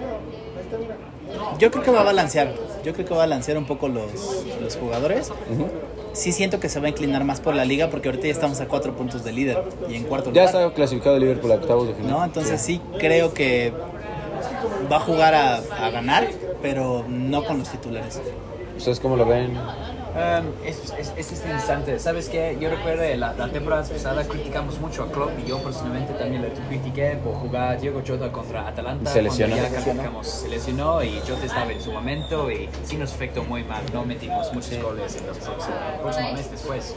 [1.59, 2.53] Yo creo que va a balancear.
[2.85, 5.31] Yo creo que va a balancear un poco los, los jugadores.
[5.51, 5.69] Ujú.
[6.17, 8.59] Sí siento que se va a inclinar más por la liga porque ahorita ya estamos
[8.63, 9.59] a cuatro puntos de líder
[9.91, 10.63] y en cuarto Ya lugar.
[10.63, 12.11] está clasificado el Liverpool a octavos de final.
[12.11, 12.25] ¿no?
[12.25, 13.71] Entonces sí creo que
[14.91, 16.27] va a jugar a, a ganar,
[16.63, 18.19] pero no con los titulares.
[18.77, 19.57] ¿Ustedes cómo lo ven?
[20.17, 21.99] Um, es, es, es este instante.
[21.99, 22.57] ¿Sabes qué?
[22.59, 26.49] Yo recuerdo la, la temporada pasada criticamos mucho a Klopp y yo personalmente también le
[26.69, 29.11] critiqué por jugar Diego Jota contra Atalanta.
[29.11, 29.57] Se lesionó.
[29.57, 29.69] ya.
[30.23, 33.83] Se lesionó y Jota estaba en su momento y sí nos afectó muy mal.
[33.93, 36.95] No metimos muchos goles en los próximos, próximos meses después.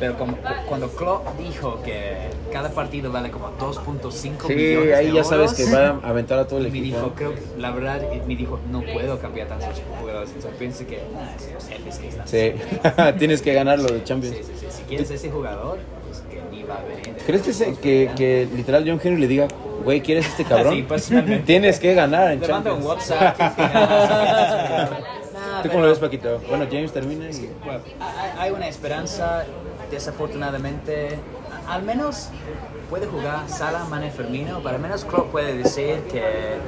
[0.00, 0.36] Pero como,
[0.66, 5.52] cuando Klopp dijo que cada partido vale como 2.5 Sí, millones ahí de ya sabes
[5.58, 6.96] euros, que va a aventar a todo el me equipo.
[6.96, 9.68] dijo, creo que la verdad, me dijo, no puedo cambiar tantos
[10.00, 10.30] jugadores.
[10.34, 12.26] Entonces pienso que, nah, es los jefes que están.
[12.26, 12.54] Sí,
[13.18, 14.36] tienes que ganarlo de Champions.
[14.38, 14.66] Sí, sí, sí.
[14.70, 17.14] Si quieres ese jugador, pues que ni va a venir.
[17.26, 19.48] ¿Crees que, se- que, que literal John Henry le diga,
[19.84, 20.86] güey, ¿quieres este cabrón?
[20.98, 21.14] Sí.
[21.44, 22.84] Tienes que ganar en un Champions.
[22.86, 23.36] WhatsApp.
[23.36, 24.90] que ganar.
[25.34, 26.40] Nah, ¿Tú cómo lo ves, Paquito?
[26.48, 27.50] Bueno, James termina y...
[27.64, 27.80] bueno,
[28.38, 29.44] hay una esperanza,
[29.90, 31.18] desafortunadamente,
[31.68, 32.28] al menos
[32.88, 36.58] puede jugar Salah, Mane, Firmino, pero al menos Klopp puede decir que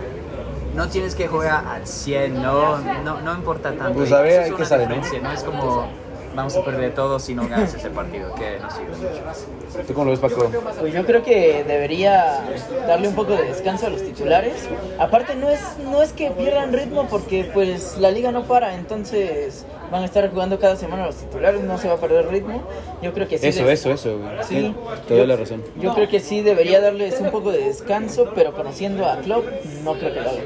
[0.74, 3.94] no tienes que jugar al 100, no, no, no importa tanto.
[3.94, 5.32] Pues a ver, hay que ¿no?
[5.32, 5.88] Es como
[6.34, 9.84] vamos a perder todo si no ganas ese partido, que no sirve mucho.
[9.86, 10.50] ¿Tú cómo lo ves, Paco?
[10.80, 12.40] Pues yo creo que debería
[12.86, 14.68] darle un poco de descanso a los titulares.
[14.98, 19.64] Aparte no es no es que pierdan ritmo porque pues la liga no para, entonces
[19.90, 22.62] van a estar jugando cada semana los titulares, no se va a perder ritmo.
[23.02, 23.46] Yo creo que sí.
[23.48, 24.18] Eso, eso, eso.
[24.18, 24.30] güey.
[24.44, 24.74] Sí,
[25.08, 25.62] Te doy yo- la razón.
[25.76, 29.44] Yo creo que sí debería darles un poco de descanso, pero conociendo a Klopp
[29.84, 30.40] no creo que lo haga.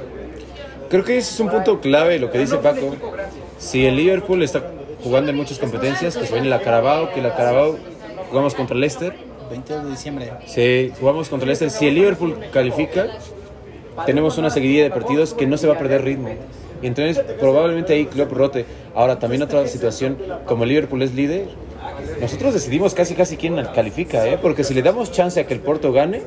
[0.89, 2.95] Creo que ese es un punto clave lo que dice Paco.
[3.59, 4.63] Si el Liverpool está
[5.07, 7.77] jugando en muchas competencias, que se viene la Carabao, que la Carabao
[8.29, 9.15] jugamos contra el Leicester,
[9.51, 10.33] 22 de diciembre.
[10.47, 11.71] Sí, jugamos contra el Leicester.
[11.71, 13.07] Si el Liverpool califica,
[14.05, 16.31] tenemos una seguidilla de partidos que no se va a perder ritmo.
[16.83, 18.67] Y entonces probablemente ahí Klopp rote.
[18.97, 21.47] Ahora, también otra situación, como el Liverpool es líder,
[22.21, 24.39] nosotros decidimos casi casi quién califica, ¿eh?
[24.43, 26.23] Porque si le damos chance a que el Porto gane,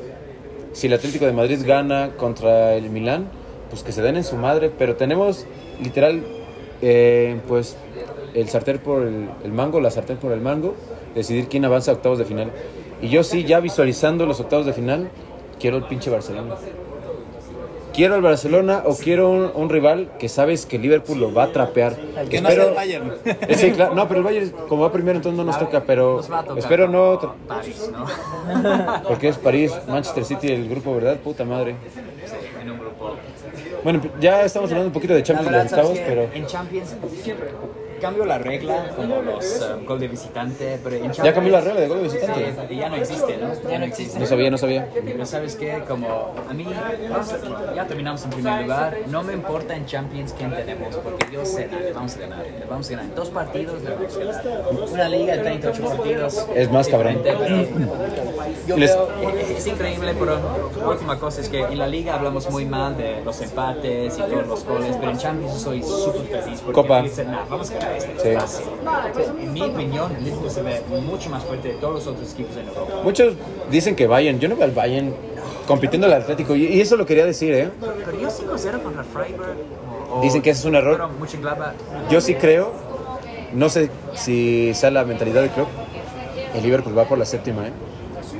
[0.72, 3.28] si el Atlético de Madrid gana contra el Milán,
[3.68, 4.70] pues que se den en su madre.
[4.76, 5.44] Pero tenemos
[5.82, 6.22] literal,
[6.80, 7.76] eh, pues,
[8.34, 10.74] el sartén por el, el mango, la sartén por el mango,
[11.14, 12.50] decidir quién avanza a octavos de final.
[13.02, 15.10] Y yo sí, ya visualizando los octavos de final,
[15.58, 16.54] quiero el pinche Barcelona.
[17.92, 21.52] Quiero el Barcelona o quiero un, un rival que sabes que Liverpool lo va a
[21.52, 21.96] trapear.
[21.96, 23.12] Que Que no sea el Bayern.
[23.24, 23.94] Eh, Sí, claro.
[23.94, 25.82] No, pero el Bayern, como va primero, entonces no nos toca.
[25.84, 27.34] Pero Nos tocar espero no.
[27.48, 29.02] París, ¿no?
[29.08, 31.18] Porque es París, Manchester City, el grupo, ¿verdad?
[31.18, 31.74] Puta madre.
[31.92, 32.00] Sí,
[32.62, 33.16] en un grupo.
[33.82, 36.28] Bueno, ya estamos hablando un poquito de Champions verdad, ¿sabes octavos, pero.
[36.32, 36.94] En Champions
[38.00, 41.12] cambio la regla como los um, gol de visitante, pero en.
[41.12, 42.54] Ya cambió la regla de gol de visitante.
[42.68, 43.70] Sí, ya no existe, ¿no?
[43.70, 44.18] Ya no existe.
[44.18, 44.88] No sabía, no sabía.
[45.04, 46.66] Pero sabes qué, como a mí,
[47.76, 51.68] ya terminamos en primer lugar, no me importa en Champions quién tenemos, porque yo sé,
[51.68, 53.04] le vamos a ganar, le vamos a ganar.
[53.06, 54.90] En dos partidos le vamos a ganar.
[54.92, 56.46] Una liga de 38 partidos.
[56.54, 57.20] Es más cabrón.
[58.66, 59.08] Yo Les- veo,
[59.38, 60.36] es, es increíble, pero
[60.80, 64.22] la última cosa es que en la liga hablamos muy mal de los empates y
[64.22, 67.02] todos los goles, pero en Champions soy súper feliz porque Copa.
[67.02, 68.34] dicen, "Nah, vamos a ganar esto, Sí.
[68.34, 68.66] fácil".
[69.40, 72.56] En mi opinión, el Liverpool se ve mucho más fuerte de todos los otros equipos
[72.56, 72.92] en Europa.
[73.02, 73.34] Muchos
[73.70, 74.38] dicen que Bayern.
[74.40, 75.14] Yo no veo al Bayern
[75.66, 76.54] compitiendo al Atlético.
[76.56, 77.70] Y, eso lo quería decir, ¿eh?
[78.04, 79.56] Pero yo 5-0 contra Freiburg.
[80.12, 81.08] o- Dicen que ese es un error.
[82.10, 82.72] Yo sí creo,
[83.52, 85.68] no sé si sea la mentalidad del club,
[86.54, 87.72] el Liverpool va por la séptima, ¿eh?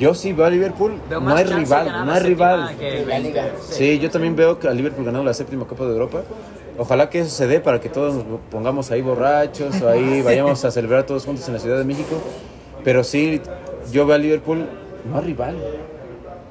[0.00, 2.74] Yo sí veo a Liverpool, veo no hay rival, no hay rival.
[3.68, 6.22] Sí, yo también veo que a Liverpool ganando la séptima Copa de Europa.
[6.78, 10.64] Ojalá que eso se dé para que todos nos pongamos ahí borrachos o ahí vayamos
[10.64, 12.16] a celebrar todos juntos en la Ciudad de México.
[12.82, 13.42] Pero sí,
[13.92, 14.66] yo veo a Liverpool,
[15.04, 15.56] no hay rival.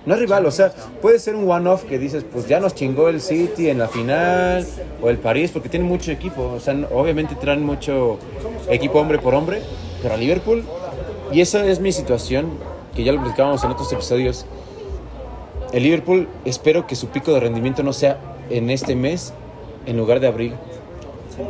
[0.05, 3.09] No hay rival, o sea, puede ser un one-off que dices, pues ya nos chingó
[3.09, 4.63] el City en la final
[5.01, 6.51] o el París, porque tienen mucho equipo.
[6.55, 8.19] O sea, obviamente traen mucho
[8.69, 9.63] equipo hombre por hombre,
[10.03, 10.63] pero a Liverpool,
[11.31, 12.51] y esa es mi situación,
[12.99, 14.45] que ya lo platicábamos en otros episodios.
[15.71, 19.33] El Liverpool, espero que su pico de rendimiento no sea en este mes
[19.85, 20.53] en lugar de abril.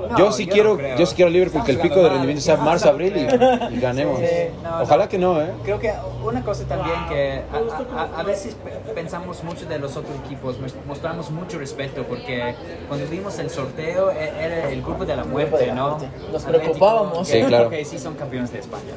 [0.10, 2.10] No, yo sí yo quiero, no yo sí quiero a Liverpool que el pico de
[2.10, 4.20] rendimiento sea marzo, abril y, y ganemos.
[4.64, 5.10] no, Ojalá no.
[5.10, 5.52] que no, ¿eh?
[5.64, 5.92] Creo que
[6.24, 10.60] una cosa también que a, a- a veces pe- pensamos mucho de los otros equipos,
[10.60, 12.56] mos- mostramos mucho respeto porque
[12.88, 15.98] cuando vimos el sorteo e- era el grupo de la muerte, ¿no?
[16.32, 17.28] Nos preocupábamos.
[17.28, 17.70] Sí, claro.
[17.70, 18.94] Que sí son campeones de España,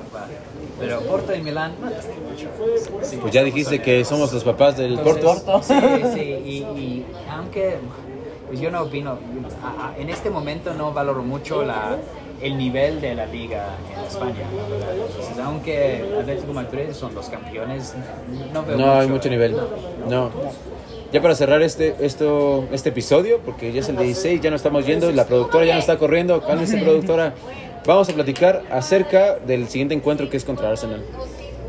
[0.79, 1.73] pero Porto y Milán.
[3.03, 5.41] Sí, Pues ya dijiste que somos los papás del Porto.
[5.63, 5.75] Sí,
[6.15, 7.77] sí, y, y aunque
[8.53, 9.19] pues yo no opino,
[9.65, 11.97] a- a- en este momento no valoro mucho la,
[12.43, 14.45] el nivel de la liga en España.
[14.93, 17.95] Entonces, aunque Atlético Madrid son los campeones,
[18.53, 19.57] no veo No hay mucho nivel.
[20.07, 20.29] No.
[21.15, 24.85] Ya para cerrar este, esto, este episodio, porque ya es el 16, ya no estamos
[24.87, 26.43] yendo, la productora ya no está corriendo.
[26.43, 27.33] Cálmese, productora.
[27.87, 31.03] Vamos a platicar acerca del siguiente encuentro que es contra Arsenal.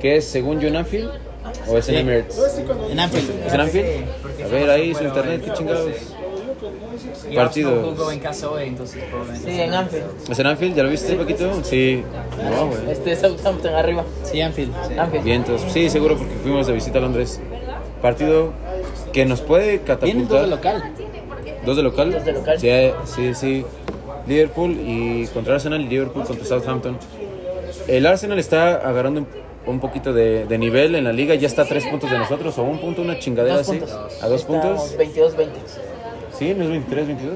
[0.01, 1.09] Que es según John Anfield
[1.69, 2.37] o es en Emirates.
[2.89, 3.45] En Anfield.
[3.47, 3.87] ¿Es en Anfield?
[4.43, 5.89] A ver ahí su internet, qué en- chingados.
[7.35, 7.81] Partido.
[7.95, 10.05] Jugó en casa hoy, entonces probablemente Sí, en Anfield.
[10.29, 10.75] ¿Es en Anfield?
[10.75, 11.63] ¿Ya lo viste, Paquito?
[11.63, 12.03] Sí.
[12.51, 12.91] No, güey.
[12.91, 14.03] Este Southampton arriba.
[14.23, 14.73] Sí, Anfield.
[14.87, 14.93] sí.
[14.97, 15.23] Anfield.
[15.23, 15.61] Vientos.
[15.69, 17.39] Sí, seguro porque fuimos de visita a Londres.
[18.01, 18.51] Partido
[19.13, 20.41] que nos puede Vienen dos catapultar.
[20.41, 20.83] de local.
[21.65, 22.11] ¿Dos de local?
[22.11, 22.59] Dos de local.
[22.59, 22.69] Sí,
[23.05, 23.65] sí, sí.
[24.27, 26.97] Liverpool y contra Arsenal y Liverpool contra Southampton.
[27.87, 29.27] El Arsenal está agarrando un,
[29.65, 31.35] un poquito de, de nivel en la liga.
[31.35, 33.79] Ya está a tres puntos de nosotros o un punto, una chingadera Dos así.
[33.79, 33.95] puntos.
[34.21, 34.97] A dos Estamos puntos.
[34.97, 35.47] 22-20.
[36.37, 37.33] Sí, no es 23, 22.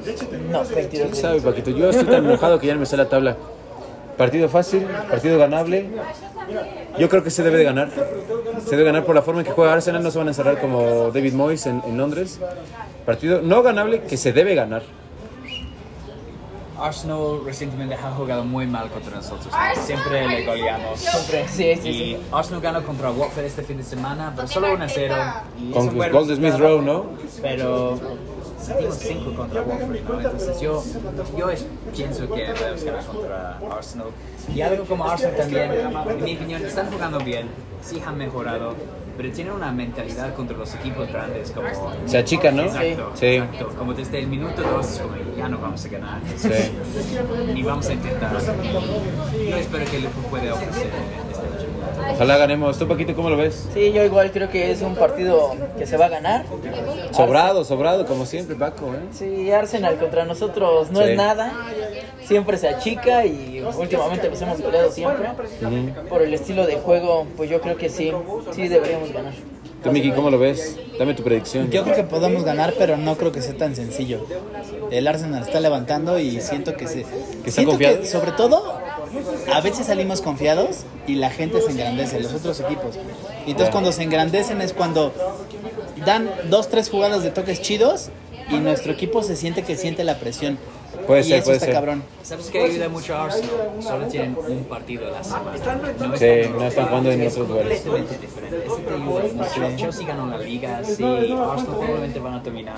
[0.50, 1.70] No, ¿Quién 22 sabe, Paquito?
[1.72, 3.38] Yo estoy tan enojado que ya no me sé la tabla.
[4.18, 5.90] Partido fácil, partido ganable.
[6.98, 7.90] Yo creo que se debe de ganar.
[8.66, 10.02] Se debe ganar por la forma en que juega Arsenal.
[10.02, 12.40] No se van a encerrar como David Moyes en, en Londres.
[13.06, 14.82] Partido no ganable que se debe ganar.
[16.80, 19.54] Arsenal recientemente ha jugado muy mal contra nosotros.
[19.86, 21.00] Siempre le goleamos.
[21.00, 22.18] Siempre, sí, sí, Y.
[22.32, 25.16] Arsenal ganó contra Watford este fin de semana, pero solo 1 a 0.
[25.60, 27.06] Y es Con gols de Smith Rowe, ¿no?
[27.42, 28.00] Pero
[28.68, 30.20] metimos 5 contra Watford, ¿no?
[30.22, 30.84] Entonces yo,
[31.38, 31.66] yo es-
[31.96, 34.08] pienso que debemos ganar contra Arsenal.
[34.54, 37.48] Y algo como Arsenal también, en mi opinión, están jugando bien,
[37.82, 38.76] sí han mejorado,
[39.18, 41.68] pero tienen una mentalidad contra los equipos grandes como...
[42.06, 42.64] Se achican, ¿no?
[42.64, 43.26] Exacto, Sí.
[43.26, 43.70] exacto.
[43.78, 46.20] Como desde el minuto 2 es como ya no vamos a ganar.
[46.38, 46.50] Sí.
[47.54, 48.32] Ni vamos a intentar.
[48.40, 50.92] yo espero que Liverpool pueda ofrecer.
[52.14, 52.78] Ojalá ganemos.
[52.78, 53.68] ¿Tú, Paquito, cómo lo ves?
[53.74, 56.46] Sí, yo igual creo que es un partido que se va a ganar.
[57.12, 59.00] Sobrado, sobrado, como siempre, Paco, ¿eh?
[59.12, 61.10] Sí, Arsenal contra nosotros no Sí.
[61.12, 61.54] es nada.
[62.26, 65.30] Siempre se achica y últimamente los hemos goleado siempre.
[66.10, 68.12] Por el estilo de juego, pues yo creo que sí,
[68.52, 69.34] sí deberíamos ganar.
[69.84, 70.76] Tú, Miki, ¿cómo lo ves?
[70.98, 71.70] Dame tu predicción.
[71.70, 74.26] Yo creo que podemos ganar, pero no creo que sea tan sencillo.
[74.90, 77.02] El Arsenal está levantando y siento que se.
[77.02, 78.00] está siento confiado.
[78.02, 78.80] que, sobre todo,
[79.54, 82.96] a veces salimos confiados y la gente se engrandece, los otros equipos.
[83.46, 85.14] Y entonces, cuando se engrandecen es cuando
[86.06, 88.10] dan dos, tres jugadas de toques chidos
[88.50, 90.58] y nuestro equipo se siente que siente la presión.
[91.06, 91.76] Puede y ser, eso puede está ser.
[91.76, 92.04] cabrón.
[92.24, 93.50] ¿Sabes qué ayuda mucho a Arsenal?
[93.82, 95.52] Solo tienen un partido a la semana.
[96.00, 97.82] No Sí, están- no están jugando en otros lugares.
[97.82, 98.66] completamente diferente.
[98.66, 99.78] Eso te ayuda mucho.
[99.78, 100.92] Chelsea ganó la liga, sí.
[101.04, 102.76] Arsenal probablemente van a terminar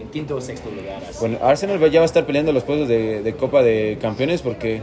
[0.00, 1.02] en quinto o sexto lugar.
[1.08, 1.18] así.
[1.20, 4.82] Bueno, Arsenal ya va a estar peleando los puestos de, de Copa de Campeones porque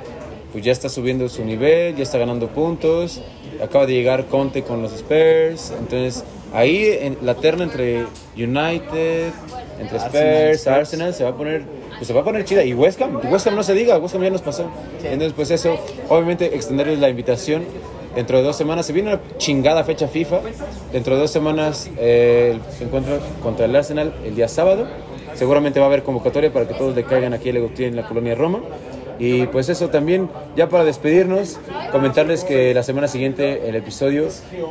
[0.52, 3.22] pues ya está subiendo su nivel, ya está ganando puntos.
[3.62, 5.74] Acaba de llegar Conte con los Spurs.
[5.78, 9.32] Entonces, ahí en la terna entre United,
[9.80, 10.68] entre Spurs.
[10.68, 11.64] Arsenal, se va a poner
[12.00, 12.64] pues se va a poner chida.
[12.64, 14.70] Y West Ham, West Ham no se diga, West Ham ya nos pasó.
[15.04, 17.64] Entonces, pues eso, obviamente extenderles la invitación.
[18.16, 20.40] Dentro de dos semanas se viene una chingada fecha FIFA.
[20.94, 24.88] Dentro de dos semanas eh, el encuentro contra el Arsenal el día sábado.
[25.36, 28.08] Seguramente va a haber convocatoria para que todos le caigan aquí al Egotí en la
[28.08, 28.62] colonia Roma.
[29.20, 31.60] Y pues eso también, ya para despedirnos,
[31.92, 34.30] comentarles que la semana siguiente el episodio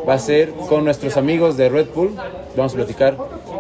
[0.09, 2.17] va a ser con nuestros amigos de Red Bull.
[2.57, 3.17] Vamos a platicar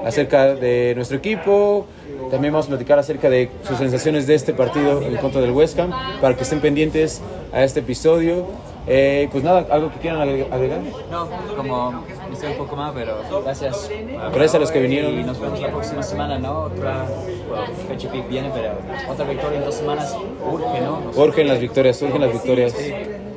[0.06, 1.86] acerca de nuestro equipo,
[2.30, 5.78] también vamos a platicar acerca de sus sensaciones de este partido en contra del West
[5.78, 7.20] Ham, para que estén pendientes
[7.52, 8.46] a este episodio.
[8.90, 10.80] Eh, pues nada, ¿algo que quieran agre- agregar?
[11.10, 13.90] No, como me estoy un poco más, pero gracias.
[14.32, 15.12] Gracias a los que vinieron.
[15.18, 16.62] Y nos vemos la próxima semana, ¿no?
[16.62, 17.04] Otra
[17.48, 18.72] bueno, fecha viene, pero
[19.12, 20.16] otra victoria en dos semanas
[20.50, 21.00] urge, ¿no?
[21.00, 22.74] Nos- Urgen las victorias, urgen las victorias.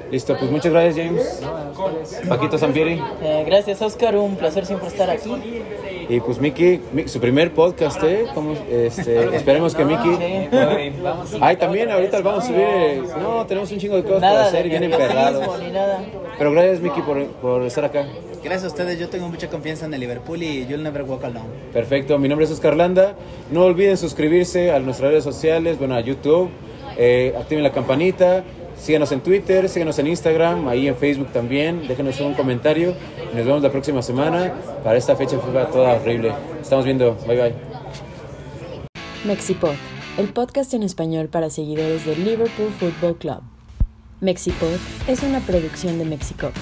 [0.10, 1.42] Listo, pues muchas gracias James.
[2.28, 3.02] Paquito Sampieri.
[3.22, 5.32] Eh, gracias Oscar, un placer siempre estar aquí.
[6.10, 8.26] Y pues Miki, Mi- su primer podcast, ¿eh?
[8.34, 10.10] Como, este, esperemos que Miki...
[11.42, 12.60] Ay, también ahorita vamos a subir...
[12.62, 15.48] eh, No, tenemos un chingo de cosas para hacer, bien emperrados.
[16.38, 18.06] Pero gracias Miki por, por estar acá.
[18.44, 21.46] Gracias a ustedes, yo tengo mucha confianza en el Liverpool y you'll never walk alone.
[21.72, 23.14] Perfecto, mi nombre es Oscar Landa.
[23.52, 26.50] No olviden suscribirse a nuestras redes sociales, bueno, a YouTube.
[26.98, 28.44] Eh, activen la campanita.
[28.82, 31.88] Síganos en Twitter, síganos en Instagram, ahí en Facebook también.
[31.88, 32.96] Déjenos un comentario.
[33.32, 36.34] Y nos vemos la próxima semana para esta fecha FIFA toda horrible.
[36.60, 37.16] Estamos viendo.
[37.28, 37.54] Bye bye.
[39.24, 39.76] Mexipod,
[40.18, 43.42] el podcast en español para seguidores del Liverpool Football Club.
[44.20, 46.54] Mexipod es una producción de Mexicop.